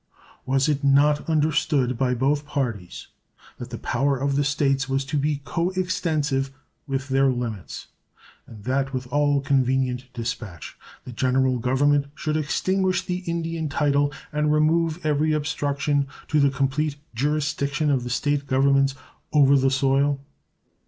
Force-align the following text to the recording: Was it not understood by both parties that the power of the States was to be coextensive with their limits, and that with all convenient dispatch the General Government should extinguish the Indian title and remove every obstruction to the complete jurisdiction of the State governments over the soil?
Was 0.47 0.67
it 0.67 0.83
not 0.83 1.29
understood 1.29 1.95
by 1.95 2.15
both 2.15 2.43
parties 2.47 3.09
that 3.59 3.69
the 3.69 3.77
power 3.77 4.17
of 4.17 4.35
the 4.35 4.43
States 4.43 4.89
was 4.89 5.05
to 5.05 5.15
be 5.15 5.41
coextensive 5.45 6.49
with 6.87 7.09
their 7.09 7.27
limits, 7.29 7.85
and 8.47 8.63
that 8.63 8.95
with 8.95 9.05
all 9.13 9.41
convenient 9.41 10.11
dispatch 10.15 10.75
the 11.05 11.11
General 11.11 11.59
Government 11.59 12.07
should 12.15 12.35
extinguish 12.35 13.03
the 13.05 13.17
Indian 13.27 13.69
title 13.69 14.11
and 14.33 14.51
remove 14.51 15.05
every 15.05 15.33
obstruction 15.33 16.07
to 16.29 16.39
the 16.39 16.49
complete 16.49 16.95
jurisdiction 17.13 17.91
of 17.91 18.03
the 18.03 18.09
State 18.09 18.47
governments 18.47 18.95
over 19.31 19.55
the 19.55 19.69
soil? 19.69 20.19